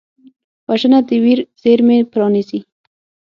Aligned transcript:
وژنه 0.67 0.99
د 1.07 1.09
ویر 1.23 1.39
زېرمې 1.61 1.99
پرانیزي 2.11 2.59